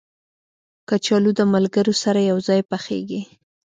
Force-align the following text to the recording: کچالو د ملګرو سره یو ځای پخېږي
کچالو 0.89 1.31
د 1.39 1.41
ملګرو 1.53 1.93
سره 2.03 2.19
یو 2.31 2.37
ځای 2.47 2.61
پخېږي 2.71 3.21